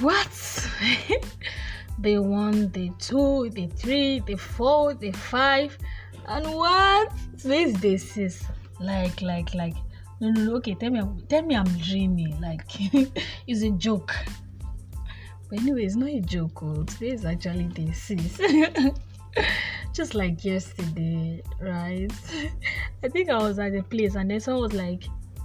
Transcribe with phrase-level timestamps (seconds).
[0.00, 0.68] what?
[1.98, 5.76] the one, the two, the three, the four, the five,
[6.26, 7.12] and what?
[7.38, 8.44] Today's day six.
[8.78, 9.74] Like, like, like.
[10.20, 10.56] No, no, no.
[10.56, 12.38] Okay, tell me, tell me, I'm dreaming.
[12.40, 12.62] Like,
[13.46, 14.14] it's a joke.
[15.48, 16.62] But anyway, it's not a joke.
[16.62, 16.84] Oh.
[16.84, 18.38] Today is actually day six.
[19.92, 22.12] Just like yesterday, right?
[23.02, 25.04] I think I was at a place and then someone was like,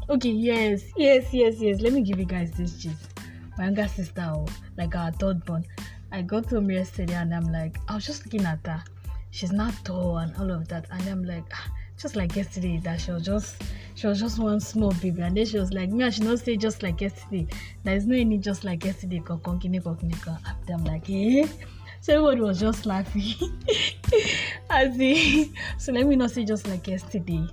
[0.09, 1.79] okay, yes, yes, yes, yes.
[1.81, 3.14] Let me give you guys this gist.
[3.57, 4.45] My younger sister, oh,
[4.77, 5.65] like our third born.
[6.11, 8.83] I got home yesterday and I'm like, I was just looking at her.
[9.31, 10.87] She's not tall and all of that.
[10.91, 13.61] And I'm like, ah, just like yesterday, that she was just
[13.95, 15.21] she was just one small baby.
[15.21, 17.47] And then she was like, me, I should not say just like yesterday.
[17.83, 19.21] There is no any just like yesterday.
[19.29, 21.47] After I'm like, eh?
[22.01, 23.23] So everybody was just laughing.
[24.69, 27.47] As in, so let me not say just like yesterday.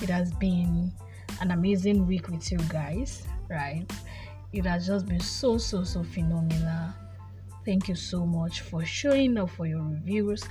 [0.00, 0.92] It has been
[1.40, 3.84] an amazing week with you guys, right?
[4.52, 6.94] It has just been so so so phenomenal.
[7.66, 10.42] Thank you so much for showing up for your reviews.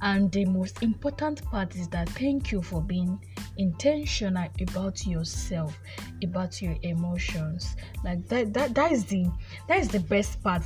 [0.00, 3.22] And the most important part is that thank you for being
[3.58, 5.78] intentional about yourself,
[6.24, 7.76] about your emotions.
[8.02, 9.30] Like that that that is the
[9.68, 10.62] that is the best part.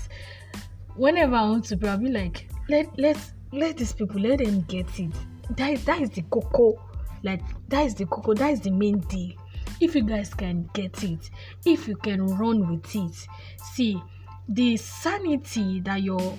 [0.94, 3.18] Whenever I want to be like, let let
[3.50, 5.12] let these people let them get it.
[5.56, 6.80] That is that is the cocoa.
[7.24, 9.32] Like that is the cocoa, that is the main deal
[9.80, 11.30] if you guys can get it
[11.64, 13.26] if you can run with it
[13.74, 14.00] see
[14.48, 16.36] the sanity that your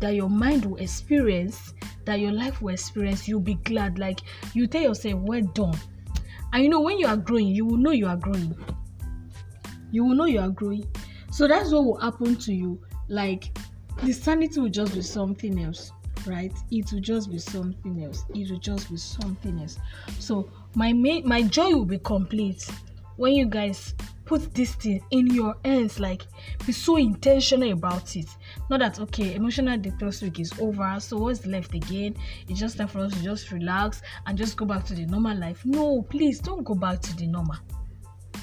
[0.00, 1.72] that your mind will experience
[2.04, 3.98] that your life will experience you'll be glad.
[3.98, 4.20] Like
[4.54, 5.76] you tell yourself well done.
[6.52, 8.56] And you know when you are growing you will know you are growing.
[9.90, 10.86] You will know you are growing.
[11.30, 12.80] So that's what will happen to you.
[13.08, 13.56] Like
[14.02, 15.92] the sanity will just be something else
[16.28, 16.52] right?
[16.70, 18.24] It will just be something else.
[18.34, 19.78] It will just be something else.
[20.18, 22.68] So my main my joy will be complete
[23.16, 26.26] when you guys put this thing in your hands like
[26.66, 28.26] be so intentional about it.
[28.70, 32.14] Not that okay emotional detox week is over so what's left again?
[32.48, 35.36] It's just time for us to just relax and just go back to the normal
[35.36, 35.64] life.
[35.64, 37.56] No please don't go back to the normal.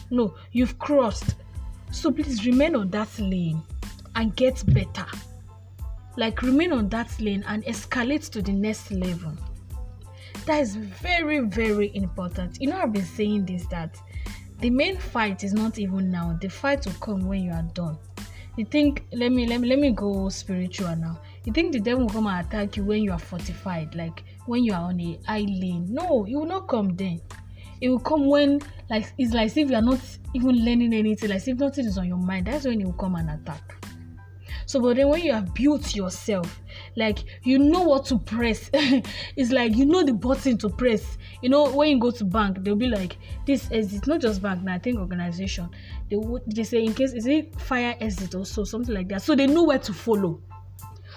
[0.10, 1.36] No you've crossed.
[1.92, 3.62] So please remain on that lane
[4.16, 5.06] and get better
[6.18, 9.34] like remain on that lane and escalate to the next level.
[10.46, 12.58] That is very very important.
[12.62, 13.98] You know i've been saying this that
[14.60, 16.38] the main fight is not even now.
[16.42, 17.98] The fight will come when you are done.
[18.58, 21.20] You think let me let me let me go spiritual now.
[21.44, 24.64] You think the devil will come and attack you when you are fortified like when
[24.64, 25.88] you are on a high lane?
[25.90, 27.22] No it will not come then.
[27.82, 30.00] It will come when like it's like if you are not
[30.34, 33.16] even learning anything like if nothing is on your mind that's when it will come
[33.16, 33.76] and attack
[34.66, 36.62] so, but then when you have built yourself,
[36.96, 41.18] like you know what to press, it's like you know the button to press.
[41.42, 44.64] You know, when you go to bank, they'll be like, this exit, not just bank,
[44.64, 45.70] now I think organization.
[46.10, 49.22] They would they say in case is it fire exit or so, something like that.
[49.22, 50.42] So they know where to follow.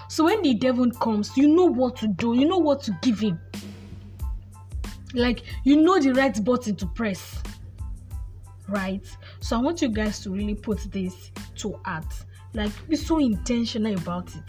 [0.09, 3.19] So when the devil comes, you know what to do, you know what to give
[3.19, 3.39] him.
[5.15, 7.41] Like you know the right button to press.
[8.67, 9.03] Right?
[9.39, 12.13] So I want you guys to really put this to heart
[12.53, 14.43] like be so intentional about it.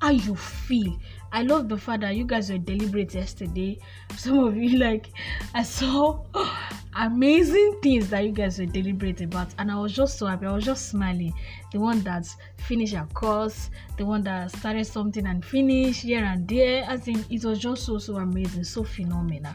[0.00, 0.98] How you feel.
[1.32, 3.78] I love the fact that you guys were deliberate yesterday.
[4.16, 5.08] Some of you like
[5.54, 6.24] i saw
[6.96, 10.46] amazing things that you guys were deliberate about and i was just so happy.
[10.46, 11.32] I was just smiling.
[11.72, 16.48] The one that finished a course the one that started something and finished here and
[16.48, 19.54] there i think it was just so so amazing so phenomenal.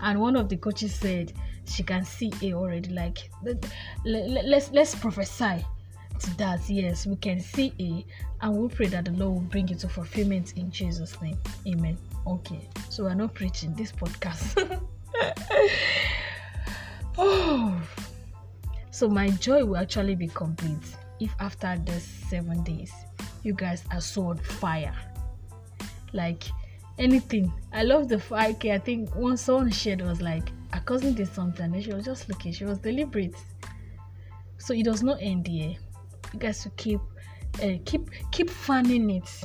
[0.00, 1.32] And one of the coaches said
[1.64, 3.64] she can see it already like let,
[4.04, 5.64] let, let's let's prophesy
[6.20, 8.04] to that, yes, we can see it
[8.40, 11.38] and we pray that the Lord will bring it to fulfillment in Jesus' name.
[11.66, 11.96] Amen.
[12.26, 14.80] Okay, so we're not preaching this podcast.
[17.18, 17.80] oh,
[18.90, 22.92] so my joy will actually be complete if after the seven days
[23.42, 24.94] you guys are so on fire.
[26.12, 26.44] Like
[26.98, 27.52] anything.
[27.72, 28.50] I love the fire.
[28.50, 32.04] Okay, I think one someone shared was like, a cousin did something and she was
[32.04, 33.36] just looking, she was deliberate.
[34.58, 35.76] So it does not end here
[36.36, 37.00] you guys to keep
[37.62, 39.44] uh, keep keep fanning it.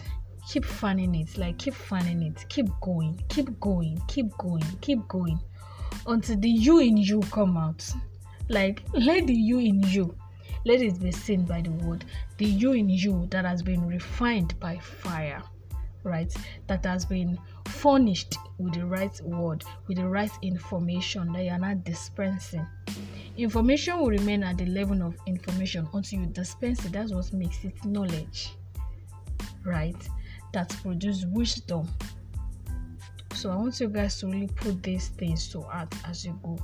[0.49, 1.37] Keep fanning it.
[1.37, 2.45] Like keep fanning it.
[2.49, 3.23] Keep going.
[3.29, 4.01] Keep going.
[4.07, 4.63] Keep going.
[4.81, 5.39] Keep going.
[6.05, 7.89] Until the you in you come out.
[8.49, 10.15] Like let the you in you
[10.65, 12.05] let it be seen by the word
[12.37, 15.41] the you in you that has been refined by fire
[16.03, 16.33] right
[16.67, 17.37] that has been
[17.67, 22.65] furnished with the right word with the right information that you are not dispensing
[23.37, 26.91] Information will remain at the level of information until you dispense it.
[26.91, 28.51] That's what makes it knowledge,
[29.63, 29.95] right?
[30.53, 31.87] That produce wisdom.
[33.33, 36.59] So I want you guys to really put these things to heart as you go.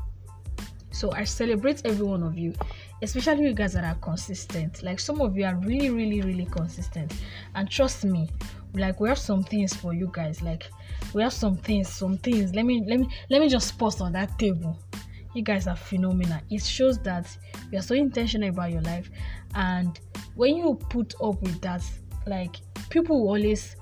[0.91, 2.53] So I celebrate every one of you,
[3.01, 4.83] especially you guys that are consistent.
[4.83, 7.13] Like some of you are really, really, really consistent.
[7.55, 8.29] And trust me,
[8.73, 10.41] like we have some things for you guys.
[10.41, 10.69] Like
[11.13, 12.53] we have some things, some things.
[12.53, 14.77] Let me let me let me just post on that table.
[15.33, 16.39] You guys are phenomenal.
[16.49, 17.35] It shows that
[17.71, 19.09] you are so intentional about your life.
[19.53, 19.99] And
[20.35, 21.83] when you put up with that,
[22.25, 22.57] like
[22.89, 23.75] people will always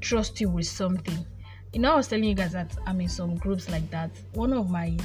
[0.00, 1.26] trust you with something.
[1.72, 4.10] You know, I was telling you guys that I'm in some groups like that.
[4.32, 4.96] One of my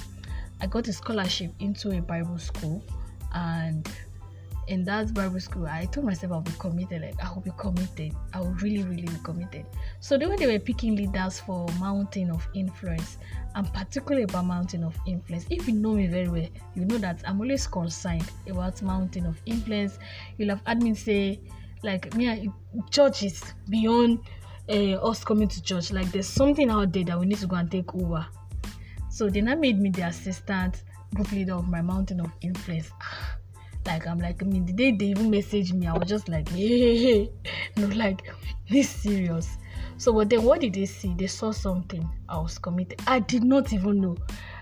[0.61, 2.81] I got a scholarship into a Bible school,
[3.33, 3.89] and
[4.67, 7.01] in that Bible school, I told myself I'll be committed.
[7.01, 8.15] Like I will be committed.
[8.33, 9.65] I will really, really be committed.
[9.99, 13.17] So the way they were picking leaders for Mountain of Influence,
[13.55, 15.45] and particularly about Mountain of Influence.
[15.49, 19.41] If you know me very well, you know that I'm always concerned about Mountain of
[19.45, 19.99] Influence.
[20.37, 21.39] You'll have had me say,
[21.83, 22.49] like me,
[22.89, 24.19] church is beyond
[24.69, 25.91] uh, us coming to church.
[25.91, 28.25] Like there's something out there that we need to go and take over.
[29.09, 30.83] So they now made me the assistant
[31.13, 32.91] group leader of my mountain of influence.
[33.85, 36.47] Like I'm like, I mean, the day they even messaged me, I was just like,
[36.57, 37.29] hey.
[37.77, 38.31] no, like
[38.69, 39.57] this serious.
[39.97, 41.13] So, but then what did they see?
[41.13, 42.09] They saw something.
[42.29, 43.01] I was committed.
[43.07, 44.17] I did not even know.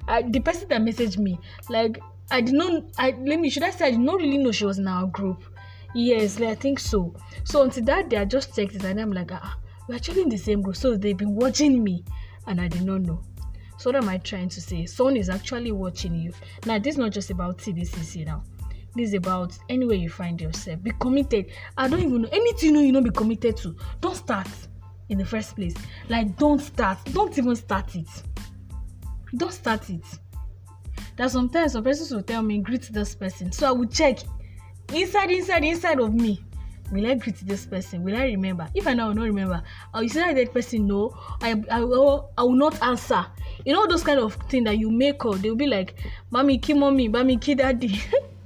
[0.08, 1.40] I, the person that messaged me,
[1.70, 2.00] like,
[2.32, 2.84] I did not.
[2.98, 3.50] I let me.
[3.50, 5.44] Should I say I did not really know she was in our group?
[5.94, 7.14] Yes, like, I think so.
[7.44, 9.58] So until that day, I just checked it and I'm like, ah,
[9.88, 10.76] we're actually in the same group.
[10.76, 12.04] So they've been watching me,
[12.48, 13.22] and I did not know.
[13.82, 14.86] So what am I trying to say?
[14.86, 16.32] Someone is actually watching you.
[16.68, 18.44] Now, this is not just about TDCC now.
[18.96, 20.84] This is about anywhere you find yourself.
[20.84, 21.48] Be committed.
[21.80, 23.76] I don't even know anything you know be committed to.
[24.00, 24.48] Don't start
[25.10, 25.74] in the first place.
[26.10, 27.00] Like don't start.
[27.12, 28.08] Don't even start it.
[29.36, 30.06] Don't start it.
[31.16, 33.52] That sometimes some persons will tell me greet this person.
[33.52, 34.20] So I will check
[34.94, 36.40] inside, inside, inside of me
[36.92, 38.04] will I greet this person?
[38.04, 38.68] Will I remember?
[38.76, 39.64] If I know I will not remember,
[39.94, 43.26] I will say that person no, I, I, will, I will not answer.
[43.66, 45.96] You know those kind of thing that you make up, they'll be like,
[46.30, 48.02] Mommy, key mommy, mommy, key daddy.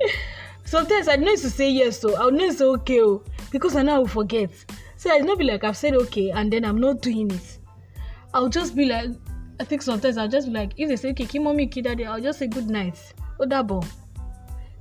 [0.65, 3.95] Sometimes I know to say yes, so I'll know it's okay, oh, because I know
[3.95, 4.51] I will forget.
[4.97, 7.59] So it's not be like I've said okay and then I'm not doing it.
[8.33, 9.12] I'll just be like,
[9.59, 12.06] I think sometimes I'll just be like, if they say okay, key mommy, key daddy,
[12.06, 13.13] I'll just say good night.
[13.47, 13.83] Double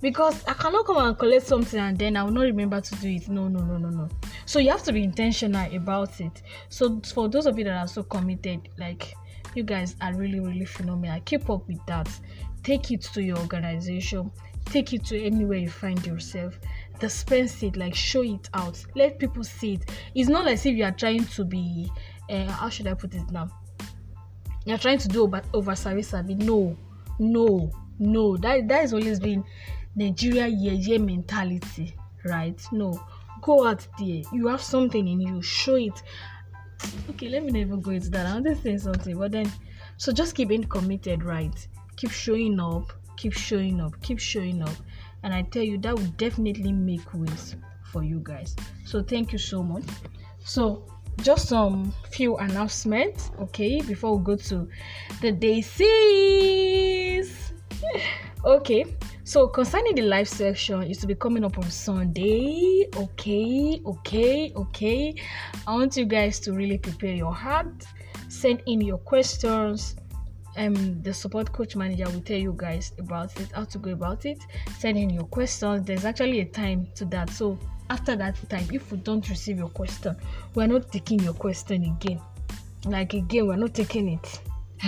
[0.05, 3.09] because I cannot come and collect something and then I will not remember to do
[3.09, 3.27] it.
[3.29, 4.09] No, no, no, no, no.
[4.45, 6.43] So you have to be intentional about it.
[6.69, 9.15] So for those of you that are so committed, like
[9.57, 11.21] you guys are really, really phenomenal.
[11.25, 12.09] Keep up with that.
[12.63, 14.31] Take it to your organization.
[14.67, 16.59] Take it to anywhere you find yourself.
[16.99, 18.83] Dispense it, like show it out.
[18.95, 19.91] Let people see it.
[20.15, 21.91] It's not as if you are trying to be.
[22.31, 23.51] Uh, how should I put it now?
[24.65, 26.13] You're trying to do over, over service.
[26.13, 26.77] No,
[27.19, 28.37] no, no.
[28.39, 29.45] That that has always been
[29.95, 32.61] Nigeria yeah mentality, right?
[32.73, 32.99] No,
[33.43, 34.23] go out there.
[34.33, 36.03] You have something in you, show it.
[37.11, 38.27] Okay, let me not even go into that.
[38.27, 39.51] I want to say something, but then
[39.97, 41.55] so just keep being committed, right?
[41.97, 44.75] Keep showing up, keep showing up, keep showing up,
[45.23, 47.57] and I tell you that will definitely make ways
[47.93, 48.57] for you guys.
[48.85, 49.85] So thank you so much.
[50.45, 50.85] So
[51.23, 54.69] just some few announcements, okay, before we go to
[55.21, 57.53] the day six.
[58.45, 58.85] okay,
[59.25, 62.87] so concerning the live section, is to be coming up on Sunday.
[62.95, 65.15] Okay, okay, okay.
[65.67, 67.85] I want you guys to really prepare your heart,
[68.29, 69.97] send in your questions.
[70.59, 74.27] Um, the support coach manager will tell you guys about it, how to go about
[74.27, 74.39] it.
[74.79, 75.87] Send in your questions.
[75.87, 77.31] There's actually a time to that.
[77.31, 80.17] So after that time, if we don't receive your question,
[80.55, 82.21] we're not taking your question again.
[82.85, 84.41] Like again, we're not taking it.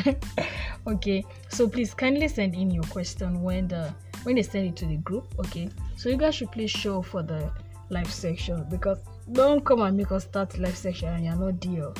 [0.86, 3.94] okay, so please kindly send in your question when the
[4.26, 7.22] when they send it to the group okay so you guys should please show for
[7.22, 7.48] the
[7.90, 8.98] live section because
[9.32, 11.94] don't come and make us start live section and you're not deal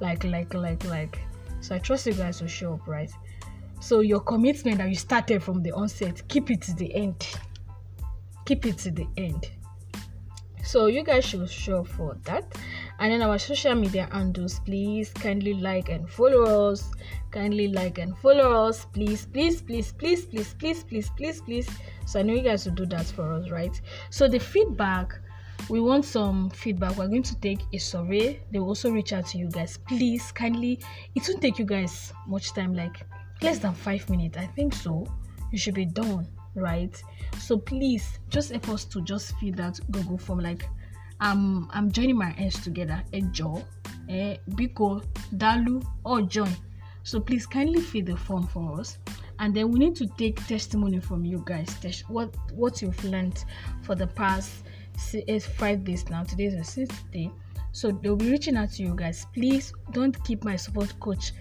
[0.00, 1.18] like like like like.
[1.60, 3.10] So i trust you guys will show up right?
[3.80, 7.26] So your commitment that you started from the onset keep it to the end.
[8.44, 9.50] Keep it to the end.
[10.62, 12.44] So you guys should show for that
[13.00, 16.92] and then our social media handles please kindly like and follow us.
[17.30, 18.84] Kindly like and follow us.
[18.84, 21.68] Please please please please please please please please please.
[22.06, 23.80] So i know you guys will do that for us right?
[24.10, 25.18] So the feedback
[25.70, 26.96] we want some feedback.
[26.96, 28.40] We're going to take a survey.
[28.50, 29.78] They will also reach out to you guys.
[29.88, 30.78] Please kindly
[31.14, 33.06] it won't take you guys much time like
[33.40, 34.36] less than five minutes.
[34.36, 35.06] I think so.
[35.52, 37.02] You should be done right?
[37.38, 40.68] So please just help us to just fill that google form like
[41.20, 43.02] i'm i'm joining my hands together.
[43.12, 43.64] Ejo
[44.08, 45.02] eh biko
[45.36, 46.54] dalu or join
[47.02, 48.98] so please kindly fill the form for us.
[49.38, 51.74] And then we need to take testimony from you guys.
[52.08, 53.42] What what you've learned
[53.82, 54.50] for the past
[54.98, 56.24] six, five days now.
[56.24, 57.30] Today is the sixth day.
[57.72, 59.26] So they'll be reaching out to you guys.
[59.32, 61.32] Please don't keep my support coach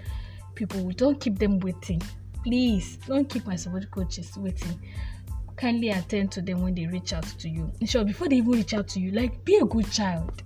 [0.56, 0.90] people.
[0.92, 2.02] Don't keep them waiting.
[2.44, 4.80] Please don't keep my support coaches waiting
[5.60, 7.70] kindly attend to them when they reach out to you.
[7.86, 10.42] Short before they even reach out to you like be a good child.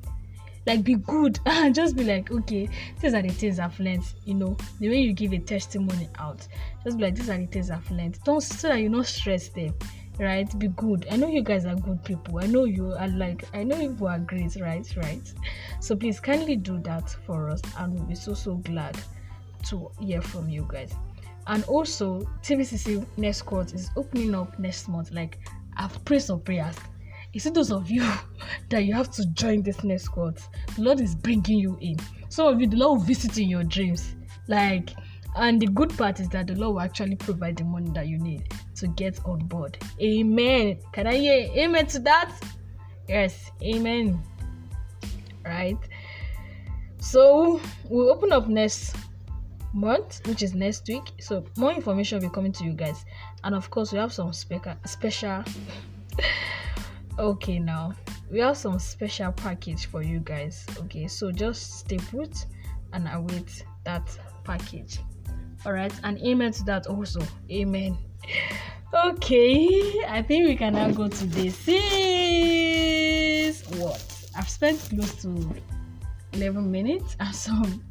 [0.66, 1.40] Like be good.
[1.46, 2.68] And ah, just be like okay
[3.00, 4.58] these are the things i've learned you know.
[4.80, 6.48] The way you give a testimony out
[6.84, 8.20] just be like these are the things i've learned.
[8.24, 9.74] Don't so that you not stress them
[10.20, 10.48] right?
[10.60, 11.08] Be good.
[11.12, 12.40] I know you guys are good people.
[12.40, 15.34] I know you are like i know you are great right right?
[15.80, 18.98] So please kindly do that for us and we'll be so so glad
[19.70, 20.94] to hear from you guys
[21.48, 25.40] and also tvcc next court is opening up next month like
[25.78, 26.76] i've prayed some prayers
[27.34, 28.08] is it those of you
[28.70, 30.40] that you have to join this next court?
[30.76, 31.98] The Lord is bringing you in.
[32.30, 34.16] Some of you, the Lord will visit in your dreams.
[34.48, 34.92] Like,
[35.36, 38.20] and the good part is that the Lord will actually provide the money that you
[38.20, 39.78] need to get on board.
[40.00, 40.78] Amen.
[40.92, 42.36] Can I hear amen to that?
[43.08, 44.22] Yes, amen.
[45.44, 45.78] Right.
[47.00, 47.60] So
[47.90, 48.96] we'll open up next
[49.74, 51.12] month, which is next week.
[51.20, 53.04] So more information will be coming to you guys,
[53.44, 55.44] and of course we have some special special
[57.20, 57.94] okay now
[58.32, 61.08] we have some special package for you guys okay?
[61.08, 62.46] So just stay put
[62.94, 64.08] and await that
[64.44, 65.00] package.
[65.66, 67.22] All right and amen to that also.
[67.52, 67.98] Amen.
[68.94, 74.00] Okay i think we can now go to this is what?
[74.38, 75.56] I've spent close to
[76.34, 77.84] 11 minutes and some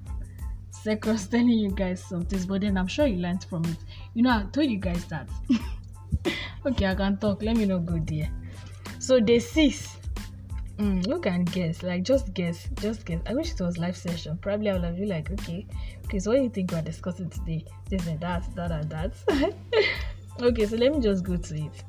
[0.82, 3.76] seconds telling you guys some things but then i'm sure you learned from it
[4.14, 5.28] you know i told you guys that
[6.66, 8.30] okay i can talk let me not go there
[9.02, 9.96] so day six.
[10.78, 13.20] Mm, you can guess, like just guess, just guess.
[13.26, 14.38] I wish it was live session.
[14.40, 15.66] Probably I would have been like, okay,
[16.04, 17.64] okay, so what do you think we're discussing today?
[17.90, 19.14] This and that, that and that.
[20.40, 21.82] okay, so let me just go to it.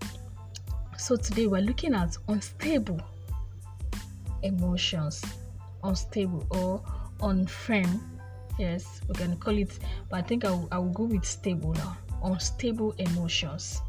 [0.98, 3.00] So today we're looking at unstable
[4.42, 5.24] emotions,
[5.84, 6.84] unstable or
[7.20, 8.02] unfirm.
[8.58, 9.80] Yes, we can call it,
[10.10, 11.98] but I think I will, I will go with stable now.
[12.24, 13.82] Unstable emotions.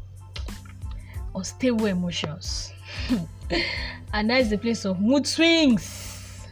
[1.35, 2.73] Unstable emotions.
[4.13, 6.47] and that is the place of mood swings.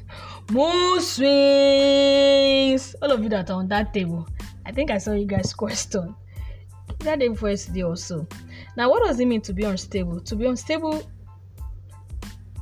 [0.51, 1.25] Mood swings.
[3.01, 4.27] All of you that are on that table,
[4.65, 6.15] I think I saw you guys question
[7.03, 8.27] that day before yesterday also.
[8.75, 10.19] Now, what does it mean to be unstable?
[10.21, 11.03] To be unstable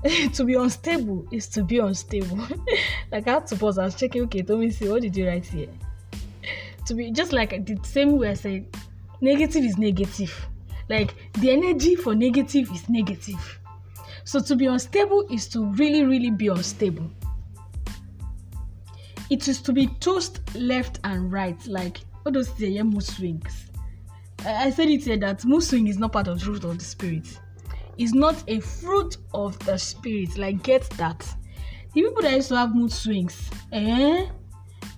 [0.33, 2.37] to be unstable is to be unstable.
[3.11, 3.77] like I had to pause.
[3.77, 4.23] I was checking.
[4.23, 4.89] Okay, me see.
[4.89, 5.69] What did you write here?
[6.87, 8.65] To be just like the same way I said,
[9.21, 10.47] negative is negative.
[10.89, 13.59] Like the energy for negative is negative.
[14.23, 17.09] So to be unstable is to really, really be unstable.
[19.29, 23.69] It is to be tossed left and right, like all those mood swings.
[24.43, 26.83] I said it here that mood swing is not part of the fruit of the
[26.83, 27.39] spirit.
[28.01, 30.37] It's not a fruit of the spirit.
[30.37, 31.19] Like get that.
[31.93, 34.27] The people that used to have mood swings, eh?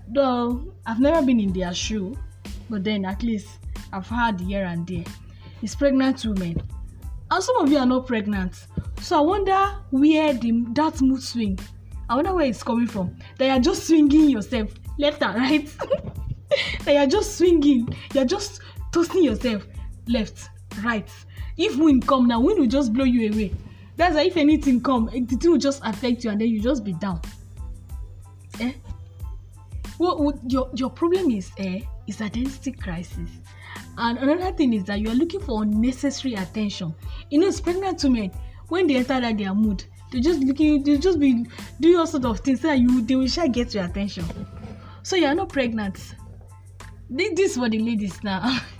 [0.07, 2.17] Though I've never been in their shoe,
[2.69, 3.47] but then at least
[3.91, 5.05] I've had here and there.
[5.61, 6.61] It's pregnant women
[7.33, 8.67] and some of you are not pregnant
[9.01, 11.57] so i wonder where the that mood swing
[12.09, 14.69] i wonder where it's coming from that you're just swinging yourself
[14.99, 15.75] left and right
[16.85, 19.65] that you're just swinging you're just tossing yourself
[20.07, 20.49] left
[20.83, 21.09] right
[21.57, 23.53] if wind come now wind will just blow you away.
[23.95, 26.83] That's why if anything come the thing will just affect you and then you just
[26.83, 27.21] be down.
[28.59, 28.73] Eh?
[29.97, 33.29] What your your problem is eh is identity crisis.
[33.97, 36.93] And another thing is that you are looking for unnecessary attention.
[37.29, 38.31] You know pregnant women
[38.69, 39.83] when they enter that their mood
[40.13, 41.45] they just looking they just be
[41.79, 44.25] doing all sort of things so that you they will sure get your attention.
[45.01, 46.15] So you are not pregnant.
[47.09, 48.59] This, this for the ladies now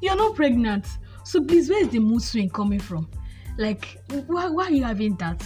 [0.00, 0.86] you are not pregnant.
[1.24, 3.08] So please where is the mood swing coming from?
[3.58, 5.42] Like why, why are you having that?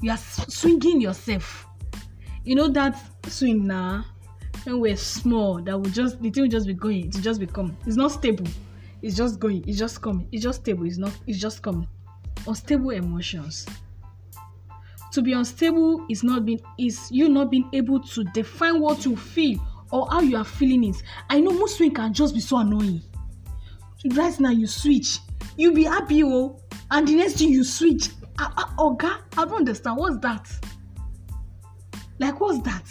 [0.00, 1.66] You are swinging yourself.
[2.44, 4.04] You know that swing now
[4.64, 7.40] when we're small that will just the thing will just be going it will just
[7.40, 8.46] become it's not stable.
[9.02, 9.64] It's just going.
[9.66, 10.28] It's just coming.
[10.30, 10.86] It's just stable.
[10.86, 11.88] It's not it's just coming.
[12.46, 13.66] Unstable emotions.
[15.12, 19.16] To be unstable is not being is you not being able to define what you
[19.16, 21.02] feel or how you are feeling it.
[21.28, 23.02] I know most swing can just be so annoying
[24.10, 25.18] right now you switch
[25.56, 26.58] you be happy oh.
[26.90, 29.96] And the next thing you switch ah ah oga i don't understand.
[29.96, 30.48] What's that?
[32.18, 32.84] Like what's that?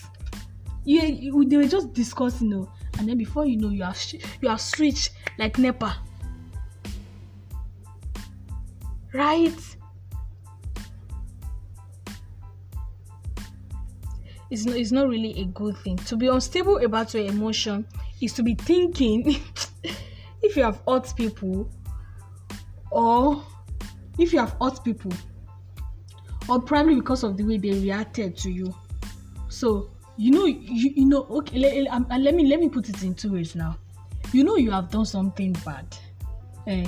[0.85, 3.95] You they were just discussing you know, and then before you know you are
[4.41, 5.97] you are switched like nepa.
[9.13, 9.77] Right?
[14.49, 15.95] It's not, it's not really a good thing.
[15.97, 17.85] To be unstable about your emotion
[18.19, 19.41] is to be thinking
[20.51, 21.71] if you have hurt people
[22.91, 23.41] or
[24.19, 25.13] if you have hurt people
[26.49, 28.75] or probably because of the way they reacted to you.
[29.47, 33.01] So you know you, you know okay let, um, let me let me put it
[33.01, 33.77] in two ways now.
[34.33, 35.85] You know you have done something bad
[36.67, 36.85] eh?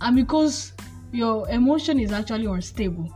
[0.00, 0.72] and because
[1.12, 3.14] your emotion is actually unstable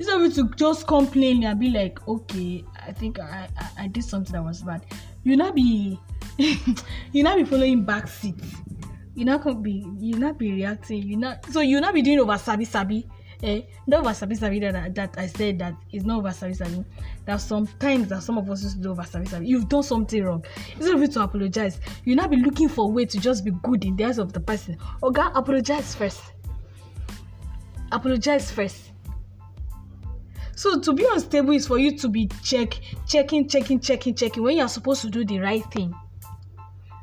[0.00, 4.04] of you to just complain and be like okay i think i i, I did
[4.04, 4.84] something that was bad.
[5.22, 5.98] You not be
[6.38, 8.34] you not be following back seat
[9.14, 12.18] you not gonna be you not be reacting you not so you not be doing
[12.18, 13.06] over sabi sabi
[13.42, 13.62] eh?
[13.86, 16.84] Not over sabi sabi that, that i said that is not over sabi sabi
[17.24, 20.22] that sometimes that some of us used to do over sabi sabi you've done something
[20.22, 20.44] wrong.
[20.76, 21.80] Instead of you to apologize.
[22.04, 24.32] You not be looking for a way to just be good in the eyes of
[24.32, 24.76] the person.
[25.02, 26.22] Oga apologize first.
[27.92, 28.90] Apologize first.
[30.56, 34.56] So to be unstable is for you to be check checking checking checking checking when
[34.56, 35.94] you're supposed to do the right thing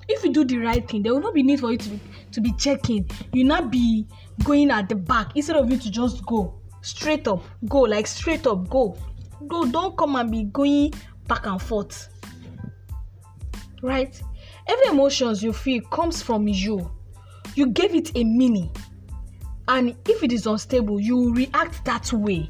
[0.08, 2.00] if you do the right thing there will not be need for you to be
[2.32, 3.10] to be checking.
[3.34, 4.08] You not be
[4.44, 6.60] going at the back instead of you to just go.
[6.82, 8.98] Straight up go like straight up go.
[9.48, 10.94] Go don't come and be going
[11.28, 12.10] back and forth.
[13.82, 14.22] Right?
[14.68, 16.90] Every emotions you feel comes from you.
[17.56, 18.72] You gave it a meaning.
[19.68, 22.50] And if it is unstable you react that way.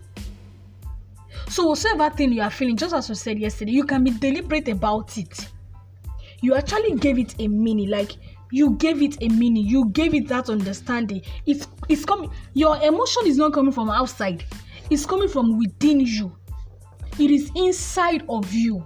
[1.50, 4.70] So whatsoever thing you are feeling just as we said yesterday you can be deliberate
[4.70, 5.50] about it
[6.41, 8.17] you actually gave it a meaning like
[8.51, 11.21] you gave it a meaning you gave it that understanding.
[11.45, 14.43] It's it's coming your emotion is not coming from outside.
[14.89, 16.36] It's coming from within you.
[17.17, 18.86] It is inside of you.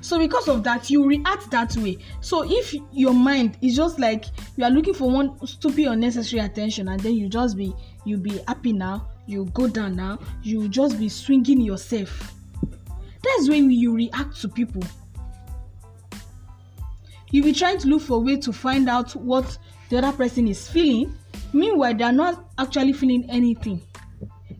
[0.00, 1.98] So because of that you react that way.
[2.20, 4.24] So if your mind is just like
[4.56, 7.72] you are looking for one stupid unnecessary attention and then you just be
[8.04, 12.34] you be happy now you go down now you just be swinging yourself.
[13.22, 14.82] That's when you react to people
[17.34, 20.46] you be trying to look for a way to find out what the other person
[20.46, 21.12] is feeling.
[21.52, 23.82] Meanwhile they are not actually feeling anything.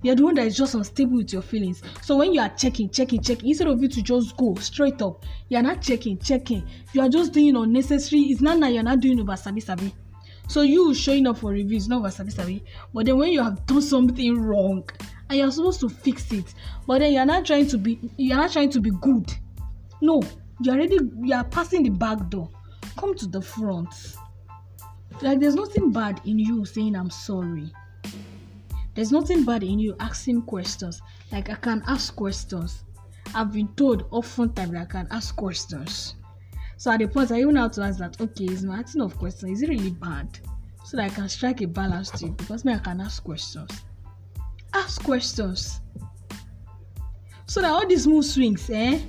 [0.02, 1.84] You're the one that is just unstable with your feelings.
[2.02, 5.24] So when you are checking checking checking instead of you to just go straight up
[5.50, 6.68] you are not checking checking.
[6.92, 8.22] You are just doing unnecessary.
[8.22, 9.94] It's not now you're not doing over sabi sabi.
[10.48, 12.64] So you showing up for reviews not over sabi sabi.
[12.92, 14.82] But then when you have done something wrong
[15.30, 16.52] and you're supposed to fix it
[16.88, 19.32] but then you're not trying to be you're not trying to be good.
[20.00, 20.20] No
[20.60, 22.50] you're already you are passing the back door
[22.96, 24.16] come to the front.
[25.22, 27.70] Like there's nothing bad in you saying i'm sorry.
[28.94, 31.00] There's nothing bad in you asking questions.
[31.32, 32.84] Like i can ask questions.
[33.34, 36.16] I've been told often time that i can ask questions.
[36.76, 39.16] So at the point i even have to ask that okay is my asking of
[39.18, 40.38] questions is it really bad?
[40.84, 43.70] So that i can strike a balance to because me i can ask questions.
[44.72, 45.80] Ask questions.
[47.46, 49.00] So that all these mood swings eh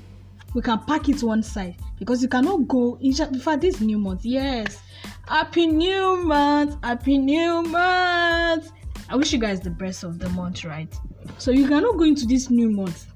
[0.53, 4.25] we can pack it one side because you cannot go in fact this new month.
[4.25, 4.81] Yes.
[5.27, 6.77] Happy new month.
[6.84, 8.71] Happy new month.
[9.10, 10.93] I wish you guys the best of the month right?
[11.38, 13.08] So you cannot go into this new month.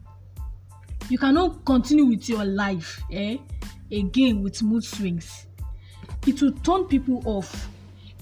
[1.09, 3.37] You cannot continue with your life eh
[3.91, 5.47] again with mood swings.
[6.27, 7.69] It will turn people off.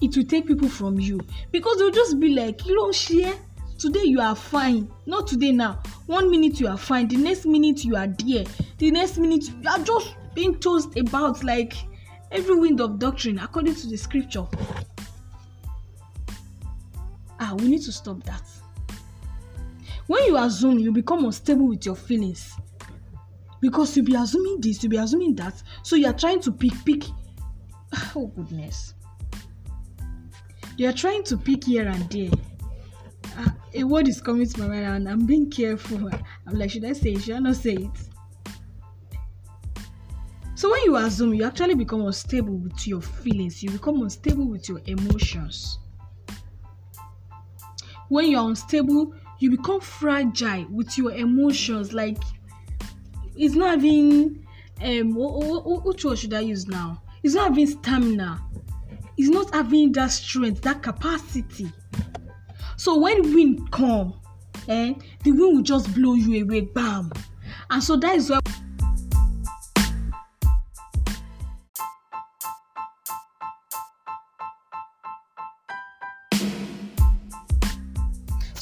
[0.00, 1.20] It will take people from you.
[1.50, 3.34] Because they'll just be like you don't share.
[3.78, 4.90] Today you are fine.
[5.06, 5.82] Not today now.
[6.06, 7.08] One minute you are fine.
[7.08, 8.44] The next minute you are there.
[8.78, 11.74] The next minute you are just being tossed about like
[12.30, 14.46] every wind of doctrine according to the scripture.
[17.40, 18.44] Ah we need to stop that.
[20.06, 22.54] When you assume you become unstable with your feelings.
[23.60, 25.60] Because you be assuming this you be assuming that.
[25.82, 27.02] So you are trying to pick pick.
[28.14, 28.94] Oh goodness.
[30.76, 32.30] You are trying to pick here and there.
[33.36, 36.08] Uh, a word is coming to my mind and I'm being careful.
[36.46, 37.22] I'm like, should I say it?
[37.22, 38.07] Should I not say it?
[40.58, 43.62] So when you assume, you actually become unstable with your feelings.
[43.62, 45.78] You become unstable with your emotions.
[48.08, 51.92] When you're unstable, you become fragile with your emotions.
[51.92, 52.18] Like
[53.36, 54.44] it's not having
[54.82, 55.14] um
[55.84, 57.04] which word should I use now?
[57.22, 58.42] It's not having stamina.
[59.16, 61.70] It's not having that strength, that capacity.
[62.76, 64.20] So when wind come,
[64.66, 67.12] eh, the wind will just blow you away, bam.
[67.70, 68.40] And so that is why.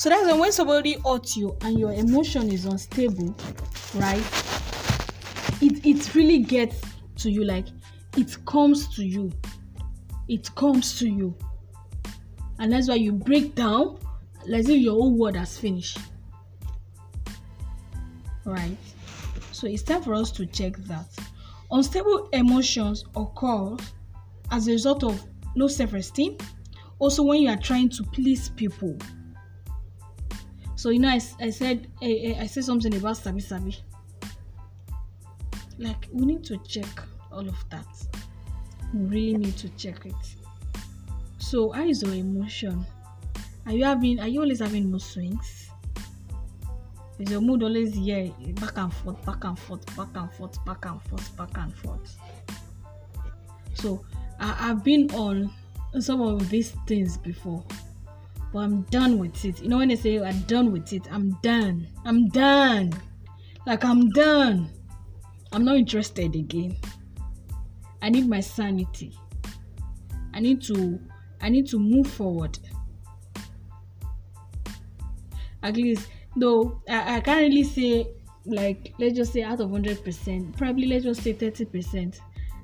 [0.06, 3.34] So that's when when somebody hurts you and your emotion is unstable,
[3.96, 4.22] right?
[5.60, 6.80] It it really gets
[7.16, 7.66] to you, like
[8.16, 9.32] it comes to you.
[10.28, 11.34] It comes to you.
[12.60, 13.98] And that's why you break down
[14.54, 15.98] as if your whole world has finished.
[18.44, 18.78] Right?
[19.50, 21.08] So it's time for us to check that.
[21.72, 23.76] Unstable emotions occur
[24.52, 25.20] as a result of
[25.56, 26.36] low self esteem,
[27.00, 28.96] also when you are trying to please people.
[30.76, 33.76] So, you know, I, I said I, I said something about Sabi Sabi.
[35.78, 36.86] Like, we need to check
[37.32, 37.86] all of that.
[38.94, 40.14] we really need to check it.
[41.38, 42.84] So, how is your emotion?
[43.66, 44.20] Are you having?
[44.20, 45.70] Are you always having mood swings?
[47.18, 50.84] Is your mood always here, back and forth, back and forth, back and forth, back
[50.84, 52.16] and forth, back and forth?
[53.74, 54.04] So,
[54.38, 55.50] I, I've been on
[56.00, 57.64] some of these things before,
[58.52, 59.62] but I'm done with it.
[59.62, 61.88] You know when they say I'm done with it, I'm done.
[62.04, 62.92] I'm done.
[63.66, 64.70] Like I'm done.
[65.52, 66.76] I'm not interested again.
[68.02, 69.18] I need my sanity.
[70.34, 71.00] I need to
[71.40, 72.58] I need to move forward.
[75.62, 78.06] At least though I, I can't really say
[78.44, 82.20] like let's just say out of 100% probably let's just say 30%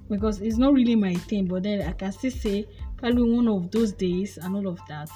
[0.09, 2.66] because it's not really my thing but then I can still say
[2.97, 5.11] probably one of those days and all of that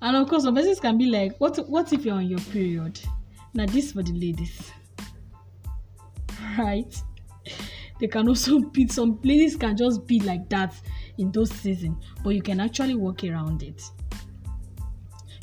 [0.00, 3.00] and of course some persons can be like what what if you're on your period?
[3.54, 4.70] Now this for the ladies.
[6.58, 6.94] Right?
[8.00, 10.74] They can also be some ladies can just be like that
[11.18, 13.82] in those seasons but you can actually work around it.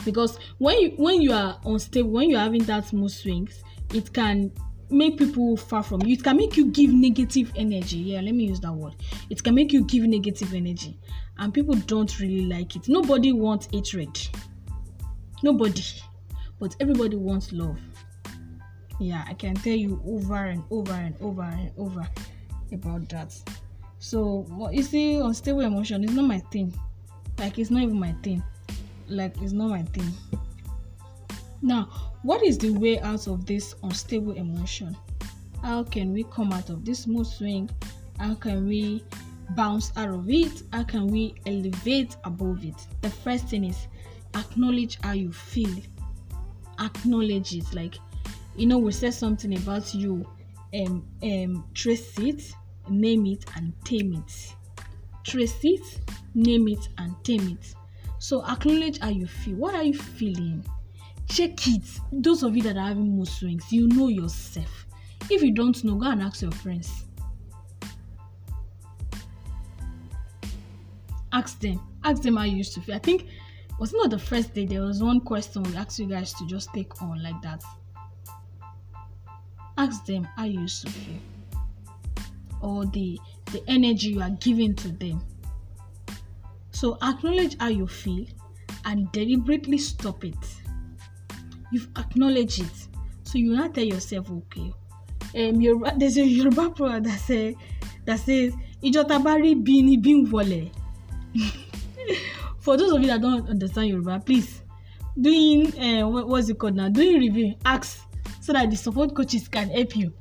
[0.05, 3.63] Because when you when you are unstable when you're having that mood swings
[3.93, 4.51] it can
[4.89, 6.13] make people far from you.
[6.13, 7.97] It can make you give negative energy.
[7.97, 8.95] Yeah let me use that word.
[9.29, 10.97] It can make you give negative energy.
[11.37, 12.89] And people don't really like it.
[12.89, 14.17] Nobody wants hatred.
[15.43, 15.83] Nobody.
[16.59, 17.79] But everybody wants love.
[18.99, 22.07] Yeah i can tell you over and over and over and over
[22.71, 23.35] about that.
[23.99, 26.73] So you see unstable emotion is not my thing.
[27.37, 28.43] Like it's not even my thing.
[29.07, 30.11] Like it's not my thing.
[31.61, 34.95] Now what is the way out of this unstable emotion?
[35.61, 37.69] How can we come out of this mood swing?
[38.19, 39.03] How can we
[39.51, 40.63] bounce out of it?
[40.73, 42.75] How can we elevate above it?
[43.01, 43.87] The first thing is
[44.35, 45.73] acknowledge how you feel.
[46.79, 47.73] Acknowledge it.
[47.73, 47.95] Like
[48.55, 50.25] you know we said something about you
[50.73, 52.53] um um trace it
[52.89, 54.55] name it and tame it.
[55.23, 55.99] Trace it
[56.35, 57.73] name it and tame it.
[58.19, 59.55] So acknowledge how you feel.
[59.55, 60.65] What are you feeling
[61.29, 61.83] check it.
[62.11, 64.87] Those of you that are having mood swings you know yourself.
[65.29, 67.05] If you don't know go and ask your friends.
[71.31, 71.79] Ask them.
[72.03, 72.95] Ask them how you used to feel.
[72.95, 73.27] I think
[73.79, 76.73] was not the first day there was one question we asked you guys to just
[76.73, 77.63] take on like that?
[79.77, 81.19] Ask them how you used to feel.
[82.61, 83.19] Or the
[83.51, 85.21] the energy you are giving to them.
[86.71, 88.25] So acknowledge how you feel
[88.85, 90.58] and deliberately stop it
[91.71, 92.87] you've acknowledged it.
[93.23, 94.73] So you now tell yourself okay
[95.35, 97.55] um Yoruba, there's a Yoruba proverb that say
[98.05, 98.53] that says
[98.83, 100.71] ijotabari bini bin wole
[102.59, 104.61] for those of you that don't understand Yoruba please
[105.21, 106.87] doing uh, what, what's it called now?
[106.89, 108.07] Doing review ask
[108.41, 110.13] so that the support coaches can help you.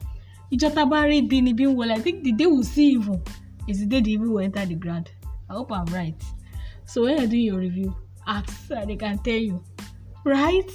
[0.52, 3.22] Ijotabari bini bin wole I think the day we see evil
[3.66, 5.10] is the day the evil will enter the ground.
[5.48, 6.20] I hope I'm right.
[6.84, 9.62] So when you're doing your review ask so that they can tell you.
[10.24, 10.68] Right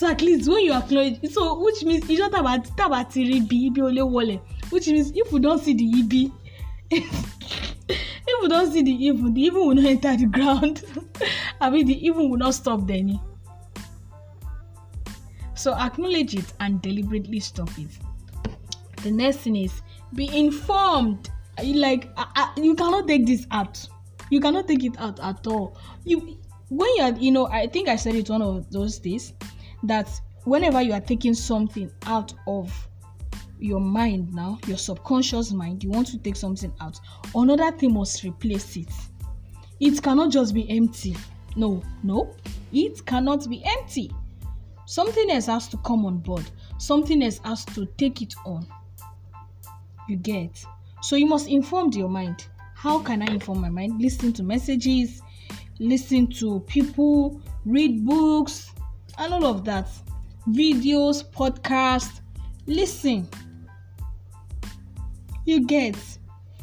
[0.00, 3.36] so at least when you acknowledge so which means you don't taba taba ti rí
[3.36, 6.32] ibi ibi ole wọlé which means if we don see the ibi
[6.90, 10.82] if we don see the evil the evil will not enter the ground.
[11.60, 13.20] I mean the evil will not stop then
[15.54, 17.90] so acknowledge it and deliberately stop it.
[19.02, 19.82] The next thing is
[20.14, 21.28] be informed.
[21.62, 23.86] Like uh, uh, you cannot take this out.
[24.30, 25.76] You cannot take it out at all.
[26.04, 26.38] You
[26.70, 29.32] when you are you know i think i said it one of those days
[29.84, 30.08] that
[30.44, 32.88] whenever you are taking something out of
[33.58, 36.98] your mind now, your subconscious mind, you want to take something out,
[37.34, 38.90] another thing must replace it.
[39.80, 41.16] It cannot just be empty.
[41.56, 42.34] No, no,
[42.72, 44.10] it cannot be empty.
[44.86, 48.66] Something else has to come on board, something else has to take it on.
[50.08, 50.64] You get
[51.02, 52.46] so you must inform your mind.
[52.74, 54.00] How can I inform my mind?
[54.00, 55.22] Listen to messages,
[55.78, 58.72] listen to people, read books,
[59.20, 59.86] and all of that.
[60.48, 62.20] Videos, podcasts,
[62.66, 63.28] listen.
[65.44, 65.96] You get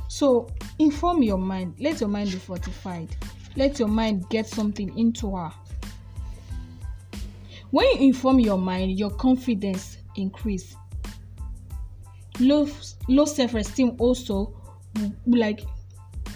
[0.10, 1.76] so inform your mind.
[1.80, 3.16] Let your mind be fortified.
[3.56, 5.52] Let your mind get something into her.
[7.70, 10.76] When you inform your mind, your confidence increase.
[12.40, 12.68] Low
[13.08, 14.54] low self-esteem also
[15.26, 15.62] like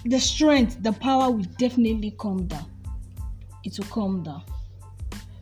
[0.05, 2.65] the strength, the power will definitely come down.
[3.63, 4.43] It will come down.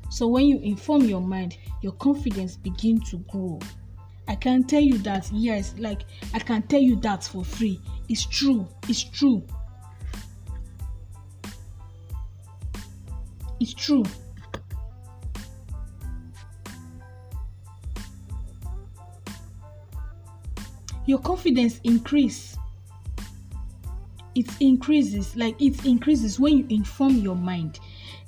[0.09, 3.59] So when you inform your mind, your confidence begin to grow.
[4.27, 6.01] I can tell you that yes, like
[6.33, 7.79] I can tell you that for free.
[8.09, 8.67] It's true.
[8.87, 9.43] It's true.
[13.59, 14.03] It's true.
[21.05, 22.55] Your confidence increase.
[24.39, 27.79] it increases like it increases when you inform your mind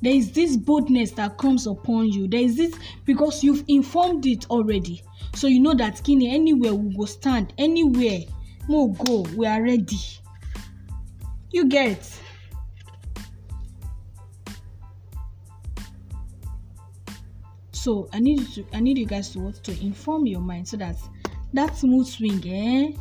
[0.02, 2.28] there is this boldness that comes upon you.
[2.28, 2.74] There is this
[3.06, 5.04] because you've informed it already.
[5.36, 8.22] So you know that kini anywhere we go stand anywhere
[8.68, 10.00] mo go we are ready.
[11.52, 12.20] You get?
[17.72, 19.56] So i need you to i need you guys to what?
[19.64, 20.96] To inform your mind so that
[21.54, 22.98] that smooth swing eh?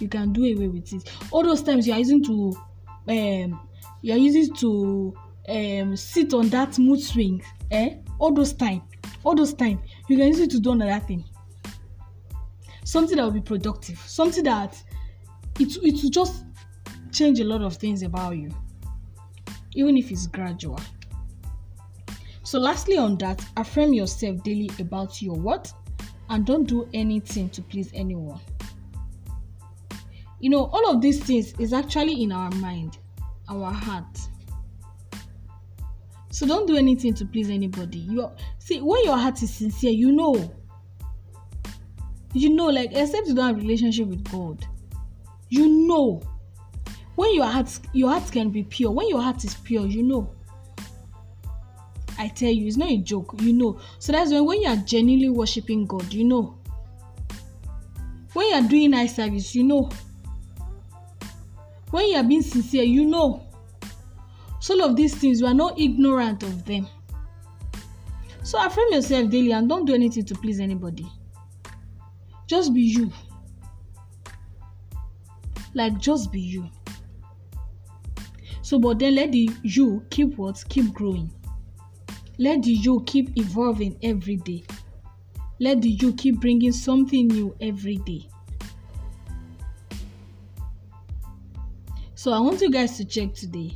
[0.00, 1.10] You can do away with it.
[1.30, 2.56] All those times you are using to
[3.08, 3.68] um
[4.02, 5.14] you are using to
[5.48, 7.96] um sit on that mood swing eh?
[8.18, 8.82] All those time
[9.24, 11.24] all those time you can use it to do another thing.
[12.84, 14.80] Something that will be productive something that
[15.58, 16.44] it it will just
[17.10, 18.50] change a lot of things about you
[19.74, 20.78] even if it's gradual.
[22.44, 25.72] So lastly on that affirm yourself daily about your what
[26.28, 28.40] and don't do anything to please anyone.
[30.40, 32.98] You know all of these things is actually in our mind
[33.48, 34.18] our heart
[36.32, 37.98] so don't do anything to please anybody.
[37.98, 40.50] You see when your heart is sincere you know.
[42.32, 44.66] You know like except you don't have relationship with god
[45.50, 46.22] you know.
[47.16, 50.32] When your heart your heart can be pure when your heart is pure you know.
[52.18, 53.78] I tell you it's not a joke you know.
[53.98, 56.56] So that's when when you are genuinely worshiping god you know.
[58.32, 59.90] When you are doing eye service you know.
[61.90, 63.51] When you are being sincere you know
[64.62, 66.86] so all of these things you are not ignorant of them.
[68.44, 71.04] So affirm yourself daily and don't do anything to please anybody.
[72.46, 73.10] Just be you.
[75.74, 76.70] Like just be you.
[78.62, 80.62] So but then let the you keep what?
[80.68, 81.32] Keep growing.
[82.38, 84.62] Let the you keep evolving every day.
[85.58, 88.28] Let the you keep bringing something new every day.
[92.14, 93.72] So I want you guys to check today.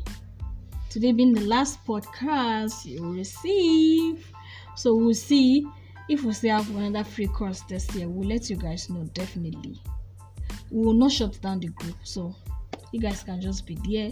[0.97, 4.33] Today being the last podcast you will receive.
[4.77, 5.67] So we'll see
[6.09, 8.09] if we still have another free course this year.
[8.09, 9.79] We'll let you guys know definitely.
[10.71, 12.35] We will not shut down the group, so
[12.93, 14.11] you guys can just be there.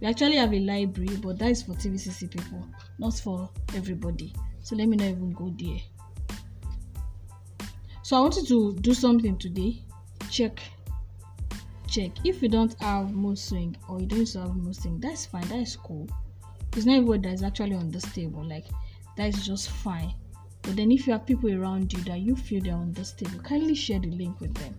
[0.00, 2.66] We actually have a library, but that is for TVCC people,
[2.98, 4.32] not for everybody.
[4.62, 5.80] So let me not even go there.
[8.02, 9.82] So I wanted to do something today.
[10.30, 10.62] Check
[11.86, 15.46] check if you don't have mood swing or you don't have mood swing that's fine
[15.48, 16.08] that is cool
[16.76, 18.66] it's not everybody that is actually on this table like
[19.16, 20.14] that is just fine
[20.62, 23.38] but then if you have people around you that you feel they're on this table
[23.40, 24.74] kindly share the link with them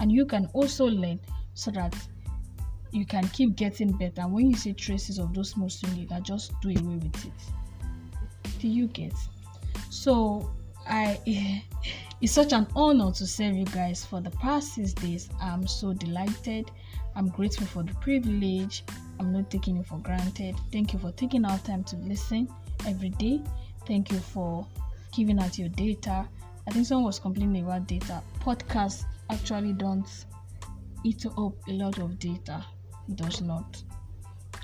[0.00, 1.18] and you can also learn
[1.54, 1.94] so that
[2.90, 6.22] you can keep getting better and when you see traces of those swing you can
[6.22, 9.12] just do away with it do you get
[9.90, 10.50] so
[10.86, 11.18] i
[12.20, 15.28] It's such an honor to serve you guys for the past six days.
[15.40, 16.68] I'm so delighted.
[17.14, 18.82] I'm grateful for the privilege.
[19.18, 20.56] I'm not taking it for granted.
[20.72, 22.48] Thank you for taking our time to listen
[22.86, 23.42] every day.
[23.86, 24.66] Thank you for
[25.12, 26.28] giving out your data.
[26.66, 28.22] I think someone was complaining about data.
[28.40, 30.06] Podcasts actually don't
[31.04, 32.64] eat up a lot of data.
[33.08, 33.82] It does not.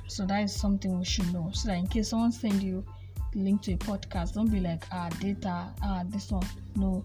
[0.07, 1.51] So that is something we should know.
[1.53, 2.85] So that in case someone send you
[3.35, 6.47] link to a podcast, don't be like ah data, ah this one.
[6.77, 7.05] No,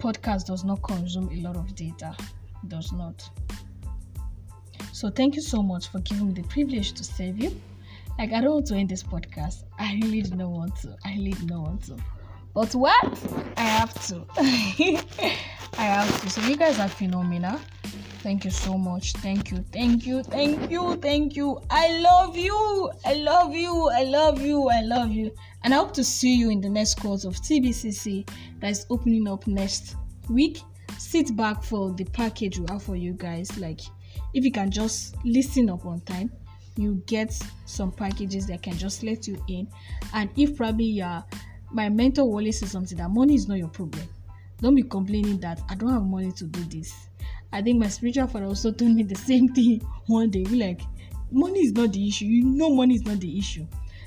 [0.00, 2.14] podcast does not consume a lot of data.
[2.18, 3.28] It does not.
[5.00, 7.58] So thank you so much for giving me the privilege to serve you.
[8.18, 9.64] Like I don't want to end this podcast.
[9.78, 10.94] I really do not want to.
[11.06, 11.96] I really do not want to.
[12.52, 13.18] But what?
[13.56, 14.26] I have to.
[14.36, 16.28] I have to.
[16.28, 17.58] So you guys are phenomenal.
[18.22, 19.14] Thank you so much.
[19.14, 19.64] Thank you.
[19.72, 20.22] Thank you.
[20.22, 20.96] Thank you.
[20.96, 21.62] Thank you.
[21.70, 22.92] I love you.
[23.06, 23.88] I love you.
[23.88, 24.68] I love you.
[24.68, 25.34] I love you.
[25.64, 28.28] And I hope to see you in the next course of TBCC
[28.60, 29.96] that is opening up next
[30.28, 30.60] week.
[30.98, 33.56] Sit back for the package we have for you guys.
[33.56, 33.80] Like,
[34.34, 36.30] if you can just listen up on time,
[36.76, 39.68] you get some packages that can just let you in.
[40.14, 41.24] And if probably you're
[41.72, 44.02] my mentor always says something that money is not your problem.
[44.60, 46.92] Don't be complaining that I don't have money to do this.
[47.52, 50.44] I think my spiritual father also told me the same thing one day.
[50.44, 50.80] Like,
[51.30, 52.26] money is not the issue.
[52.26, 53.66] You know, money is not the issue.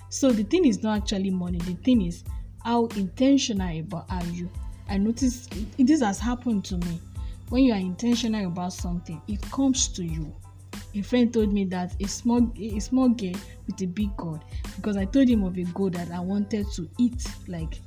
[0.09, 1.57] So the thing is not actually money.
[1.59, 2.23] The thing is
[2.63, 4.49] how intentional about are you?
[4.89, 6.99] I notice this has happened to me.
[7.53, 10.35] When you are intentional about something, it comes to you.
[10.95, 13.35] A friend told me that a small a small girl
[13.67, 14.43] with a big God
[14.75, 17.79] because I told him of a goat that I wanted to eat like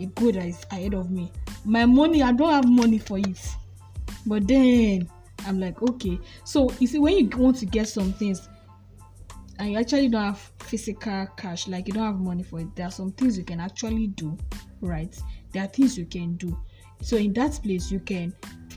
[0.00, 1.30] a goat that is ahead of me.
[1.64, 3.54] My money, I don't have money for it.
[4.26, 5.08] But then
[5.46, 6.18] I'm like, okay.
[6.42, 8.48] So you see, when you want to get some things,
[9.60, 12.86] and you actually don't have physical cash, like you don't have money for it, there
[12.86, 14.36] are some things you can actually do,
[14.80, 15.16] right?
[15.52, 16.58] There are things you can do.
[17.00, 18.34] So in that place, you can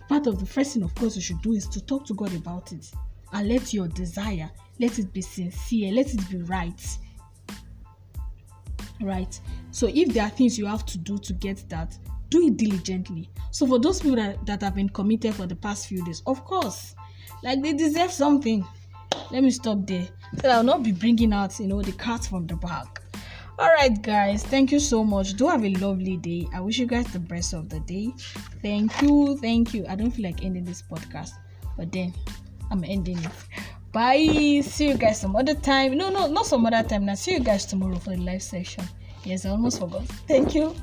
[0.08, 2.34] part of the first thing, of course, you should do is to talk to God
[2.36, 2.92] about it.
[3.34, 6.98] and let your desire let it be sincere let it be right.
[9.02, 9.40] Right?
[9.72, 11.98] So if there are things you have to do to get that
[12.30, 13.30] do it diligently.
[13.52, 16.44] So for those people that, that have been committed for the past few days of
[16.46, 16.96] course
[17.44, 18.66] like they deserve something.
[19.32, 20.08] Let me stop there.
[20.42, 22.88] So i'll not be bringing out you know the cat from the bag
[23.60, 25.34] all right guys thank you so much.
[25.34, 26.48] Do have a lovely day.
[26.54, 28.14] I wish you guys the best of the day.
[28.62, 29.86] Thank you thank you.
[29.88, 31.32] I don't feel like ending this podcast
[31.76, 32.14] but then
[32.72, 33.32] i'm ending it.
[33.92, 34.62] Bye.
[34.64, 35.98] See you guys some other time.
[35.98, 37.06] No no not some other time.
[37.06, 38.84] Now see you guys tomorrow for the live session.
[39.24, 40.06] Yes i almost forgot.
[40.28, 40.76] Thank you.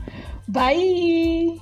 [0.48, 1.58] Bye